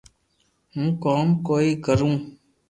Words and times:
ھون 0.73 0.87
ڪوم 1.03 1.27
ڪوئي 1.47 1.69
ڪرو 1.85 2.11